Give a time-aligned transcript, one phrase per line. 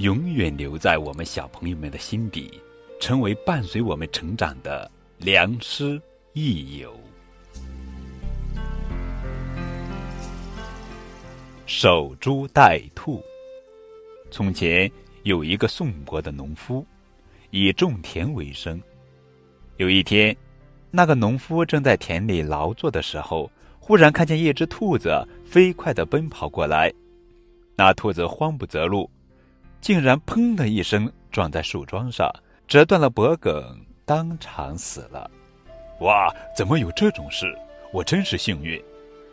[0.00, 2.58] 永远留在我们小朋友们的心底，
[2.98, 6.00] 成为伴随我们成长的良师
[6.32, 6.98] 益友。
[11.66, 13.22] 守株待兔。
[14.30, 14.90] 从前
[15.24, 16.82] 有一个宋国的农夫，
[17.50, 18.80] 以种田为生。
[19.76, 20.34] 有一天，
[20.90, 26.90] 那个农夫正在田里劳作的时候，忽然看见一只兔子飞快的奔跑过来。
[27.76, 29.10] 那兔子慌不择路。
[29.80, 32.30] 竟然“砰”的一声撞在树桩上，
[32.68, 33.52] 折断了脖颈，
[34.04, 35.30] 当场死了。
[36.00, 36.32] 哇！
[36.56, 37.54] 怎么有这种事？
[37.92, 38.82] 我真是幸运。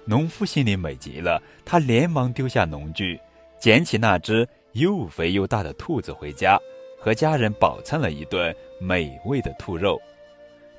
[0.06, 3.20] 农夫心里美极了，他连忙丢下农具，
[3.60, 6.58] 捡起那只又肥又大的兔子回家，
[6.98, 10.02] 和家人饱餐了一顿美味的兔肉。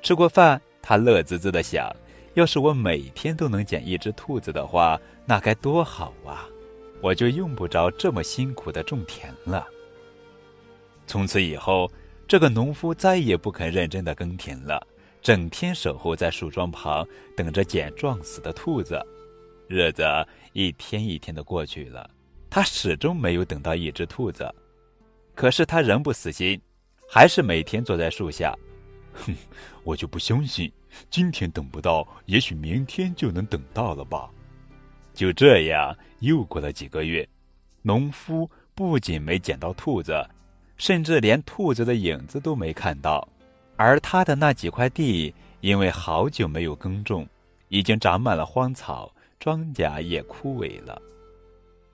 [0.01, 1.95] 吃过饭，他乐滋滋的想：
[2.33, 6.47] 要是我每天都能捡一只兔子的话，那该多好啊！
[7.01, 9.65] 我就用不着这么辛苦的种田了。
[11.07, 11.91] 从此以后，
[12.27, 14.85] 这个农夫再也不肯认真的耕田了，
[15.21, 19.01] 整天守候在树桩旁，等着捡撞死的兔子。
[19.67, 20.03] 日子
[20.53, 22.09] 一天一天的过去了，
[22.49, 24.47] 他始终没有等到一只兔子。
[25.35, 26.59] 可是他仍不死心，
[27.07, 28.53] 还是每天坐在树下。
[29.13, 29.35] 哼，
[29.83, 30.71] 我就不相信，
[31.09, 34.29] 今天等不到，也许明天就能等到了吧。
[35.19, 37.27] 就这样，又过了几个月，
[37.81, 40.25] 农夫不仅没捡到兔子，
[40.77, 43.27] 甚至连兔子的影子都没看到。
[43.75, 47.27] 而他的那几块地，因为好久没有耕种，
[47.67, 51.01] 已经长满了荒草，庄稼也枯萎了。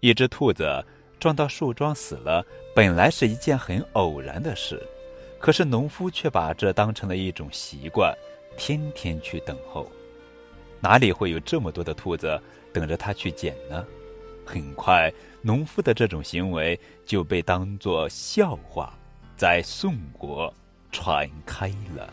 [0.02, 0.86] 一只兔子
[1.20, 4.80] 撞到树桩死了，本来是一件很偶然的事，
[5.40, 8.16] 可是农夫却把这当成了一种习惯，
[8.56, 9.92] 天天去等候。
[10.86, 12.40] 哪里会有这么多的兔子？
[12.72, 13.84] 等着他去捡呢。
[14.46, 18.94] 很快，农夫的这种行为就被当作笑话，
[19.36, 20.54] 在宋国
[20.92, 22.08] 传开了。